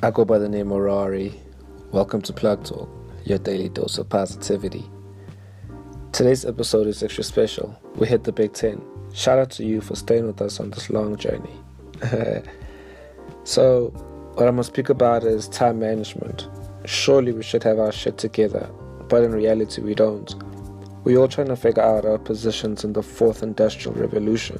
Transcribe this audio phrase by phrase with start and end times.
[0.00, 1.36] I go by the name Orari.
[1.90, 2.88] Welcome to Plug Talk,
[3.24, 4.88] your daily dose of positivity.
[6.12, 7.76] Today's episode is extra special.
[7.96, 8.80] We hit the Big Ten.
[9.12, 11.50] Shout out to you for staying with us on this long journey.
[13.42, 13.88] so,
[14.34, 16.48] what I'm going to speak about is time management.
[16.84, 18.70] Surely we should have our shit together,
[19.08, 20.32] but in reality, we don't.
[21.02, 24.58] We're all trying to figure out our positions in the fourth industrial revolution,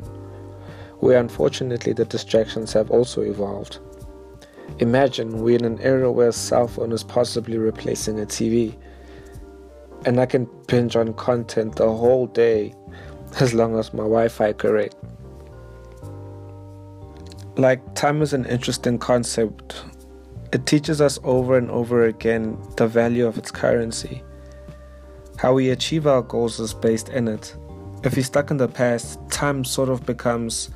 [0.98, 3.78] where unfortunately the distractions have also evolved.
[4.78, 8.76] Imagine we're in an era where a cell phone is possibly replacing a TV,
[10.06, 12.74] and I can binge on content the whole day
[13.40, 14.94] as long as my Wi Fi correct.
[17.56, 19.84] Like, time is an interesting concept.
[20.52, 24.22] It teaches us over and over again the value of its currency.
[25.38, 27.56] How we achieve our goals is based in it.
[28.04, 30.70] If you're stuck in the past, time sort of becomes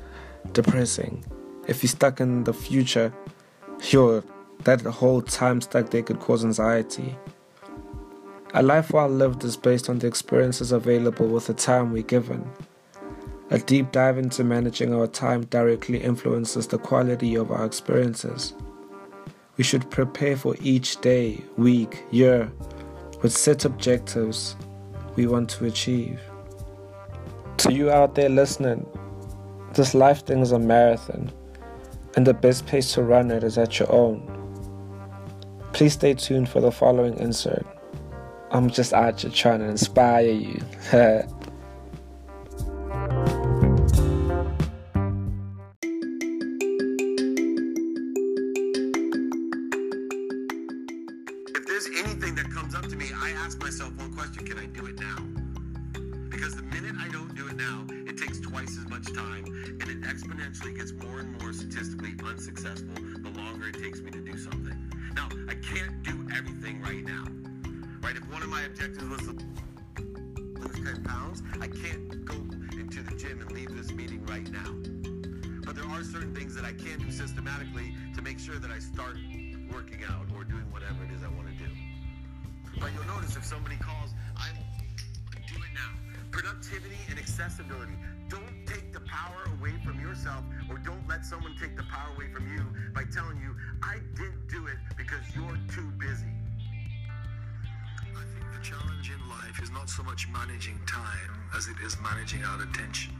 [0.51, 1.23] depressing.
[1.67, 3.13] If you're stuck in the future,
[3.89, 4.23] Yo,
[4.63, 7.17] that whole time stack there could cause anxiety.
[8.53, 12.49] A life well lived is based on the experiences available with the time we're given.
[13.49, 18.53] A deep dive into managing our time directly influences the quality of our experiences.
[19.57, 22.49] We should prepare for each day, week, year
[23.21, 24.55] with set objectives
[25.17, 26.21] we want to achieve.
[27.57, 28.87] To you out there listening,
[29.73, 31.31] this life thing is a marathon
[32.15, 34.29] and the best place to run it is at your own.
[35.73, 37.65] Please stay tuned for the following insert.
[38.51, 40.61] I'm just out here trying to inspire you.
[59.81, 64.19] and it exponentially gets more and more statistically unsuccessful the longer it takes me to
[64.19, 64.77] do something.
[65.15, 67.25] Now, I can't do everything right now.
[68.01, 68.15] Right?
[68.15, 69.33] If one of my objectives was to
[70.59, 72.35] lose 10 pounds, I can't go
[72.77, 74.69] into the gym and leave this meeting right now.
[75.65, 78.79] But there are certain things that I can do systematically to make sure that I
[78.79, 79.17] start
[79.71, 81.71] working out or doing whatever it is I want to do.
[82.79, 84.55] But you'll notice if somebody calls, I'm
[85.47, 85.91] do it now.
[86.31, 87.93] Productivity and accessibility.
[88.29, 88.62] Don't
[89.13, 92.65] power away from yourself or don't let someone take the power away from you
[92.95, 93.53] by telling you,
[93.83, 96.33] I didn't do it because you're too busy.
[98.17, 101.95] I think the challenge in life is not so much managing time as it is
[102.01, 103.13] managing our attention.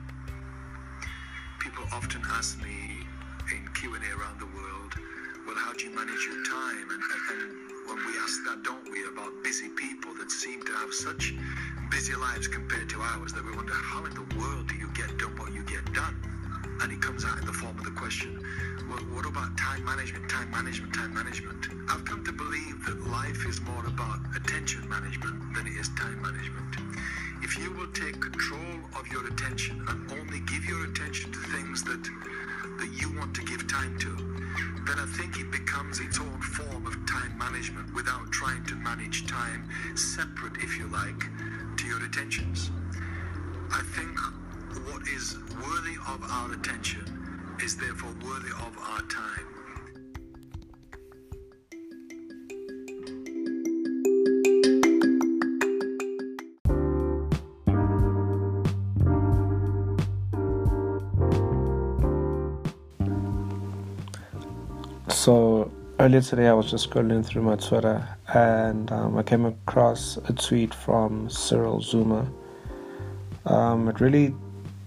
[1.59, 3.05] People often ask me
[3.53, 4.97] in Q&A around the world,
[5.45, 6.89] well, how do you manage your time?
[6.89, 10.71] And, and, and when we ask that, don't we, about busy people that seem to
[10.73, 11.33] have such
[11.93, 15.15] busy lives compared to ours that we wonder, how in the world do you get
[15.19, 16.17] done what you get done?
[16.81, 18.43] And it comes out in the form of the question,
[18.89, 21.67] well, what about time management, time management, time management?
[21.91, 26.19] I've come to believe that life is more about attention management than it is time
[26.19, 26.65] management.
[27.43, 31.83] If you will take control of your attention and only give your attention to things
[31.83, 32.09] that
[32.79, 34.09] that you want to give time to,
[34.85, 39.27] then I think it becomes its own form of time management without trying to manage
[39.27, 41.29] time separate, if you like,
[42.15, 44.19] I think
[44.87, 47.03] what is worthy of our attention
[47.59, 49.47] is therefore worthy of our time.
[65.09, 70.17] So earlier today, I was just scrolling through my Twitter and um, I came across
[70.17, 72.27] a tweet from Cyril Zuma.
[73.45, 74.33] Um, it really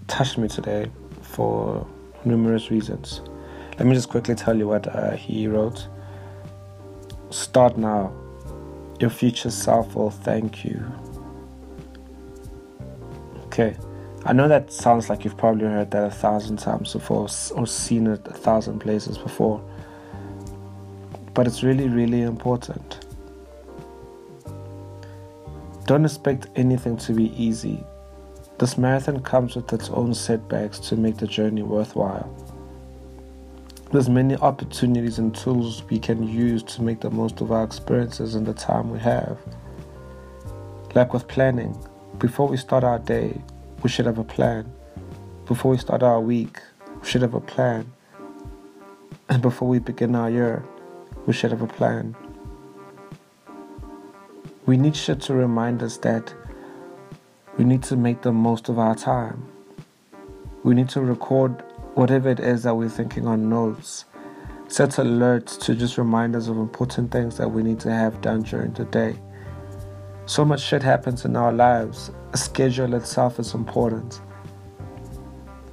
[0.08, 0.90] touched me today
[1.22, 1.86] for
[2.24, 3.20] numerous reasons.
[3.78, 5.86] Let me just quickly tell you what uh, he wrote.
[7.30, 8.12] Start now.
[8.98, 10.84] Your future self will thank you.
[13.46, 13.76] Okay.
[14.24, 18.06] I know that sounds like you've probably heard that a thousand times before or seen
[18.08, 19.62] it a thousand places before
[21.36, 23.05] but it's really, really important.
[25.86, 27.84] Don't expect anything to be easy.
[28.58, 32.28] This marathon comes with its own setbacks to make the journey worthwhile.
[33.92, 38.34] There's many opportunities and tools we can use to make the most of our experiences
[38.34, 39.38] and the time we have.
[40.96, 41.78] Like with planning,
[42.18, 43.40] before we start our day,
[43.84, 44.72] we should have a plan.
[45.44, 46.58] Before we start our week,
[47.00, 47.92] we should have a plan.
[49.28, 50.64] And before we begin our year,
[51.26, 52.16] we should have a plan.
[54.66, 56.34] We need shit to remind us that
[57.56, 59.48] we need to make the most of our time.
[60.62, 61.62] We need to record
[61.94, 64.04] whatever it is that we're thinking on notes
[64.68, 68.42] set alerts to just remind us of important things that we need to have done
[68.42, 69.16] during the day.
[70.26, 72.10] So much shit happens in our lives.
[72.32, 74.20] A schedule itself is important.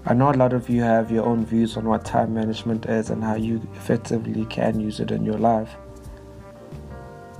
[0.05, 3.09] I know a lot of you have your own views on what time management is
[3.09, 5.75] and how you effectively can use it in your life.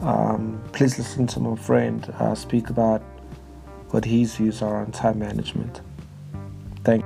[0.04, 3.02] Um, please listen to my friend uh, speak about
[3.92, 5.80] what his views are on time management.
[6.84, 7.06] Thank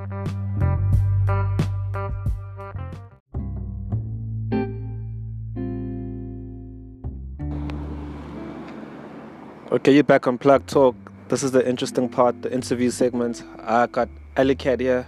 [9.72, 10.96] Okay, you're back on Plug Talk.
[11.28, 13.44] This is the interesting part, the interview segment.
[13.60, 15.06] I got Alicat here.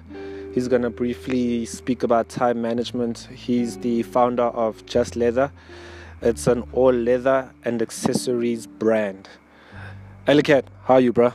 [0.54, 3.30] He's going to briefly speak about time management.
[3.34, 5.52] He's the founder of Just Leather.
[6.22, 9.30] It's an all leather and accessories brand.
[10.28, 11.32] Alicat, how are you, bro?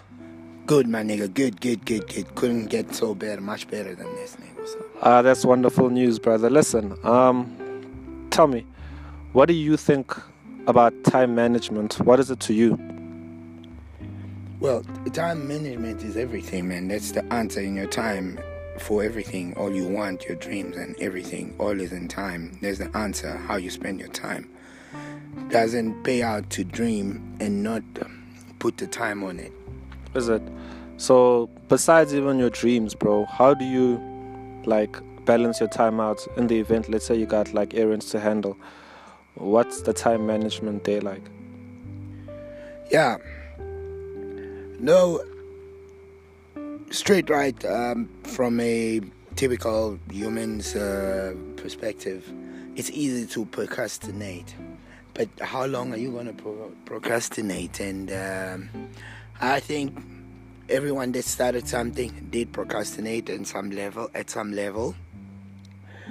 [0.67, 1.33] Good, my nigga.
[1.33, 2.35] Good, good, good, good.
[2.35, 4.83] Couldn't get so better, much better than this, nigga.
[5.01, 6.51] Ah, uh, that's wonderful news, brother.
[6.51, 8.67] Listen, um, tell me,
[9.33, 10.15] what do you think
[10.67, 11.95] about time management?
[12.01, 12.79] What is it to you?
[14.61, 14.83] Well,
[15.13, 16.89] time management is everything, man.
[16.89, 18.39] That's the answer in your time
[18.79, 19.55] for everything.
[19.57, 22.59] All you want, your dreams and everything, all is in time.
[22.61, 24.51] There's the answer how you spend your time.
[25.49, 27.83] Doesn't pay out to dream and not
[28.59, 29.53] put the time on it.
[30.15, 30.43] Is it?
[30.97, 34.01] So, besides even your dreams, bro, how do you
[34.65, 36.89] like balance your time out in the event?
[36.89, 38.57] Let's say you got like errands to handle.
[39.35, 41.23] What's the time management day like?
[42.91, 43.17] Yeah,
[44.79, 45.25] no,
[46.91, 49.01] straight right um, from a
[49.35, 52.31] typical human's uh, perspective,
[52.77, 54.55] it's easy to procrastinate.
[55.15, 57.79] But how long are you going to pro- procrastinate?
[57.79, 58.91] And um,
[59.41, 59.97] I think
[60.69, 64.11] everyone that started something did procrastinate at some level.
[64.15, 64.97] At some level,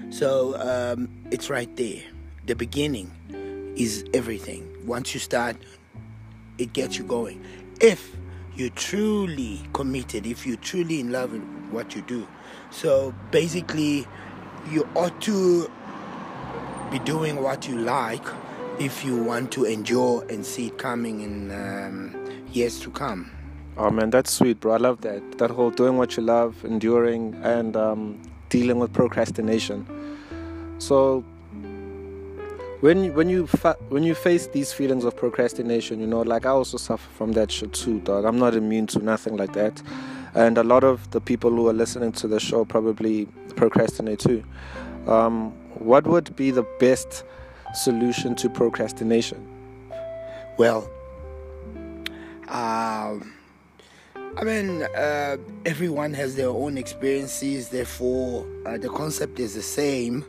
[0.10, 2.02] so um, it's right there.
[2.46, 3.12] The beginning
[3.76, 4.70] is everything.
[4.86, 5.58] Once you start,
[6.58, 7.44] it gets you going.
[7.82, 8.16] If
[8.56, 12.28] you're truly committed, if you're truly in love with what you do.
[12.70, 14.08] So basically,
[14.70, 15.70] you ought to
[16.92, 18.24] be doing what you like
[18.80, 22.16] if you want to enjoy and see it coming in um,
[22.52, 23.31] years to come.
[23.78, 24.74] Oh man, that's sweet, bro.
[24.74, 25.38] I love that.
[25.38, 29.88] That whole doing what you love, enduring, and um, dealing with procrastination.
[30.78, 31.24] So
[32.81, 36.50] when when you fa- when you face these feelings of procrastination, you know, like I
[36.50, 38.26] also suffer from that shit too, dog.
[38.26, 39.81] I'm not immune to nothing like that,
[40.36, 44.44] and a lot of the people who are listening to the show probably procrastinate too.
[45.08, 47.24] Um, what would be the best
[47.74, 49.48] solution to procrastination?
[50.58, 50.90] Well,
[52.48, 53.34] um,
[54.38, 57.70] I mean, uh, everyone has their own experiences.
[57.70, 60.25] Therefore, uh, the concept is the same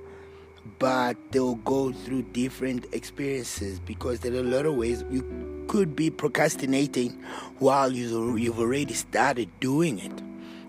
[0.78, 5.94] but they'll go through different experiences because there are a lot of ways you could
[5.94, 7.10] be procrastinating
[7.58, 10.12] while you, you've already started doing it.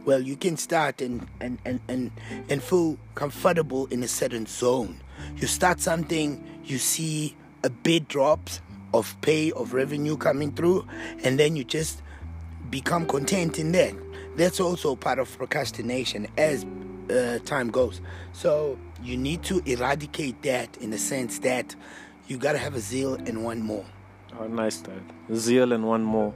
[0.06, 2.12] Well, you can start and, and, and, and,
[2.50, 5.00] and feel comfortable in a certain zone.
[5.38, 8.62] You start something, you see a bit drops
[8.94, 10.88] of pay, of revenue coming through,
[11.24, 12.02] and then you just
[12.70, 13.94] become content in that.
[14.36, 16.66] That's also part of procrastination as
[17.10, 18.02] uh, time goes.
[18.34, 21.76] So you need to eradicate that in the sense that
[22.28, 23.86] you got to have a zeal and one more.
[24.40, 25.02] Oh, nice, Dad.
[25.34, 26.34] Zeal and one more.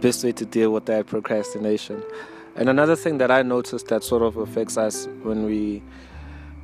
[0.00, 2.02] Best way to deal with that procrastination.
[2.56, 5.82] And another thing that I noticed that sort of affects us when we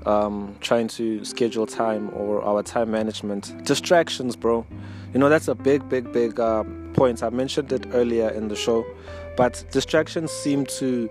[0.07, 4.67] um, trying to schedule time or our time management, distractions, bro.
[5.13, 7.23] You know that's a big, big, big uh, point.
[7.23, 8.85] I mentioned it earlier in the show,
[9.37, 11.09] but distractions seem to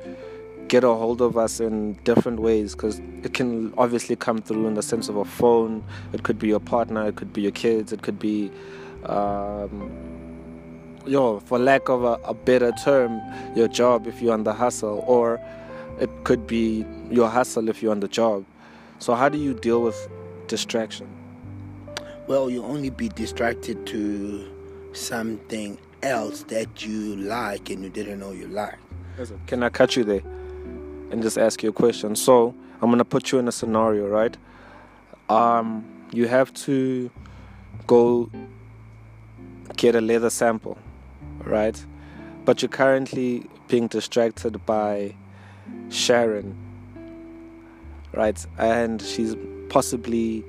[0.67, 4.73] get a hold of us in different ways because it can obviously come through in
[4.73, 5.83] the sense of a phone.
[6.13, 8.51] It could be your partner, it could be your kids, it could be,
[9.05, 9.91] um,
[11.05, 13.21] yo, for lack of a, a better term,
[13.55, 15.39] your job if you're on the hustle, or
[15.99, 18.45] it could be your hustle if you're on the job.
[18.99, 20.07] So, how do you deal with
[20.47, 21.07] distraction?
[22.27, 24.49] Well, you only be distracted to
[24.93, 28.77] something else that you like and you didn't know you like.
[29.47, 30.21] Can I cut you there?
[31.13, 32.15] and just ask you a question.
[32.15, 34.35] So I'm gonna put you in a scenario, right?
[35.29, 37.11] Um, you have to
[37.85, 38.31] go
[39.77, 40.77] get a leather sample,
[41.43, 41.85] right?
[42.45, 45.15] But you're currently being distracted by
[45.89, 46.57] Sharon,
[48.13, 48.45] right?
[48.57, 49.35] And she's
[49.69, 50.43] possibly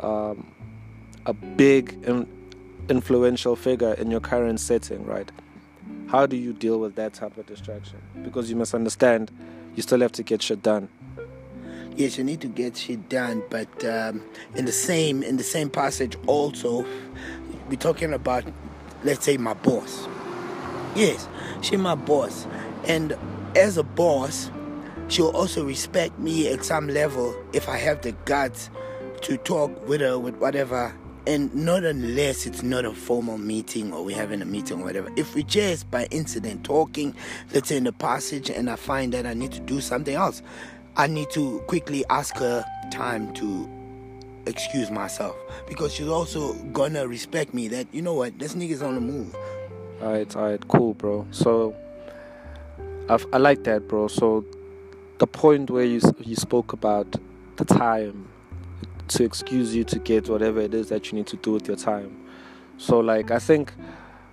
[0.00, 0.46] um,
[1.26, 2.28] a big in-
[2.88, 5.30] influential figure in your current setting, right?
[6.08, 7.98] How do you deal with that type of distraction?
[8.22, 9.30] Because you must understand
[9.74, 10.88] you still have to get shit done.
[11.96, 13.42] yes, you need to get shit done.
[13.50, 14.22] But um,
[14.54, 16.86] in the same in the same passage, also,
[17.68, 18.44] we're talking about,
[19.04, 20.08] let's say, my boss.
[20.94, 21.28] Yes,
[21.60, 22.46] she my boss,
[22.86, 23.16] and
[23.54, 24.50] as a boss,
[25.08, 28.70] she'll also respect me at some level if I have the guts
[29.22, 30.94] to talk with her with whatever
[31.26, 35.10] and not unless it's not a formal meeting or we're having a meeting or whatever.
[35.16, 37.14] If we just by incident talking,
[37.52, 40.42] let's say in the passage, and I find that I need to do something else,
[40.96, 43.68] I need to quickly ask her time to
[44.46, 45.36] excuse myself
[45.68, 49.36] because she's also gonna respect me that you know what this nigga's on the move.
[50.00, 51.26] Alright, alright, cool, bro.
[51.30, 51.76] So,
[53.10, 54.08] I've, I like that, bro.
[54.08, 54.46] So,
[55.18, 57.16] the point where you you spoke about
[57.56, 58.28] the time
[59.08, 61.76] to excuse you to get whatever it is that you need to do with your
[61.76, 62.16] time.
[62.76, 63.72] So, like, I think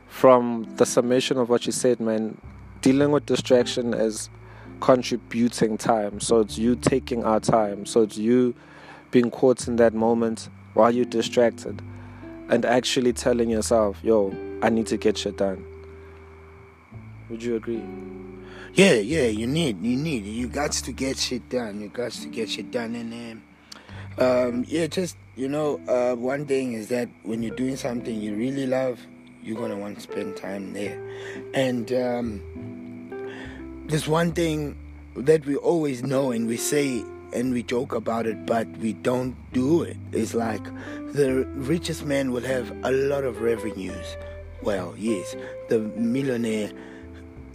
[0.07, 2.39] from the summation of what you said, man,
[2.81, 4.29] dealing with distraction is
[4.81, 6.19] contributing time.
[6.19, 7.85] So, it's you taking our time.
[7.85, 8.53] So, it's you
[9.11, 11.81] being caught in that moment while you're distracted
[12.49, 15.65] and actually telling yourself, yo, I need to get shit done.
[17.29, 17.81] Would you agree?
[18.75, 21.79] Yeah, yeah, you need, you need, you got to get shit done.
[21.79, 23.41] You got to get shit done, and
[24.19, 28.19] um, um, yeah, just you know, uh, one thing is that when you're doing something
[28.19, 28.99] you really love,
[29.41, 31.01] you're gonna want to spend time there.
[31.53, 32.41] And um,
[33.87, 34.77] there's one thing
[35.15, 37.01] that we always know, and we say
[37.31, 39.95] and we joke about it, but we don't do it.
[40.11, 40.65] It's like
[41.13, 44.17] the richest man will have a lot of revenues.
[44.61, 45.33] Well, yes,
[45.69, 46.71] the millionaire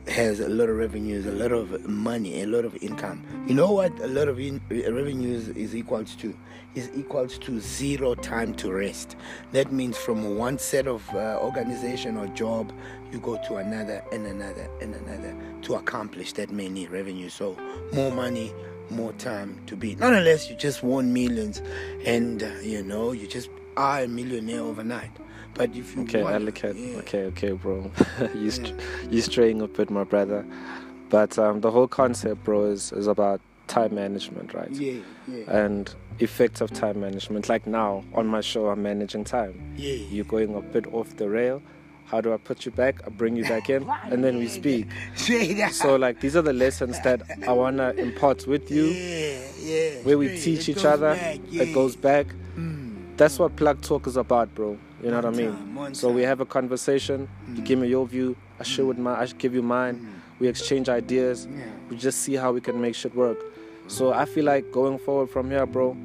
[0.08, 3.22] has a lot of revenues, a lot of money, a lot of income.
[3.46, 3.98] You know what?
[4.00, 6.34] A lot of in- revenues is equals to
[6.74, 9.16] is equals to zero time to rest.
[9.52, 12.72] That means from one set of uh, organization or job,
[13.12, 17.34] you go to another and another and another to accomplish that many revenues.
[17.34, 17.56] So
[17.92, 18.52] more money,
[18.88, 19.96] more time to be.
[19.96, 21.60] Not unless you just won millions,
[22.04, 25.10] and uh, you know you just are a millionaire overnight.
[25.54, 26.96] But if you Okay, want, I look at yeah.
[26.98, 27.90] okay, okay, bro.
[28.34, 28.74] you st-
[29.10, 30.44] you straying a bit, my brother.
[31.10, 34.70] But um, the whole concept, bro, is is about time management, right?
[34.70, 37.48] Yeah, yeah, And effective time management.
[37.48, 39.60] Like now on my show, I'm managing time.
[39.76, 39.94] yeah.
[39.94, 41.62] You're going a bit off the rail.
[42.06, 43.06] How do I put you back?
[43.06, 44.88] I bring you back in, and then we speak.
[45.72, 49.90] So like these are the lessons that I wanna impart with you, yeah, yeah.
[50.02, 51.14] where we teach It each other.
[51.14, 52.26] back, It goes back.
[52.56, 53.16] Mm.
[53.16, 54.76] That's what plug talk is about, bro.
[55.02, 55.94] You know what I mean?
[55.94, 57.28] So we have a conversation.
[57.54, 58.36] You give me your view.
[58.58, 59.16] I share with mine.
[59.18, 60.22] I give you mine.
[60.38, 61.48] We exchange ideas.
[61.88, 63.38] We just see how we can make shit work.
[63.88, 65.96] So I feel like going forward from here, bro,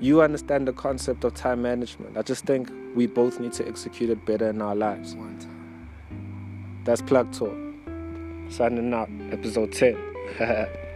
[0.00, 2.16] you understand the concept of time management.
[2.16, 5.16] I just think we both need to execute it better in our lives.
[6.84, 7.56] That's plug talk.
[8.48, 9.96] Signing out, episode ten.